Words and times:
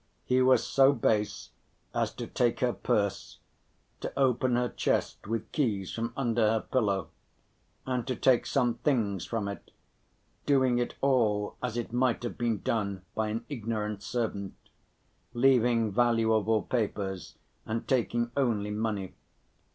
He 0.25 0.41
was 0.41 0.65
so 0.65 0.93
base 0.93 1.51
as 1.93 2.11
to 2.15 2.25
take 2.25 2.61
her 2.61 2.73
purse, 2.73 3.37
to 3.99 4.11
open 4.17 4.55
her 4.55 4.69
chest 4.69 5.27
with 5.27 5.51
keys 5.51 5.93
from 5.93 6.11
under 6.17 6.41
her 6.41 6.61
pillow, 6.61 7.09
and 7.85 8.07
to 8.07 8.15
take 8.15 8.47
some 8.47 8.79
things 8.79 9.25
from 9.27 9.47
it, 9.47 9.69
doing 10.47 10.79
it 10.79 10.95
all 11.01 11.55
as 11.61 11.77
it 11.77 11.93
might 11.93 12.23
have 12.23 12.35
been 12.39 12.61
done 12.63 13.03
by 13.13 13.27
an 13.27 13.45
ignorant 13.47 14.01
servant, 14.01 14.55
leaving 15.35 15.91
valuable 15.91 16.63
papers 16.63 17.35
and 17.67 17.87
taking 17.87 18.31
only 18.35 18.71
money. 18.71 19.13